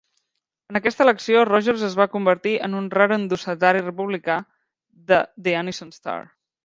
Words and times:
En 0.71 0.77
aquesta 0.77 1.03
elecció, 1.05 1.43
Rogers 1.49 1.83
es 1.89 1.97
va 1.99 2.07
convertir 2.15 2.53
en 2.69 2.77
un 2.79 2.87
rar 3.01 3.07
endossatari 3.17 3.85
republicà 3.85 4.39
de 5.13 5.21
"The 5.49 5.55
Anniston 5.61 5.93
Star". 6.01 6.17